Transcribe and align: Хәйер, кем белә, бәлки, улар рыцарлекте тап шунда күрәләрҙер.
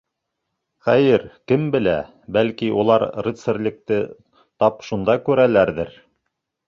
Хәйер, 0.87 1.25
кем 1.51 1.67
белә, 1.75 1.93
бәлки, 2.37 2.69
улар 2.85 3.05
рыцарлекте 3.27 4.01
тап 4.65 4.83
шунда 4.89 5.21
күрәләрҙер. 5.29 5.95